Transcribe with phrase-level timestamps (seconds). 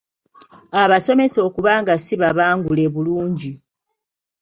[0.81, 3.51] Abasomesa okuba nga si babangule bulungi.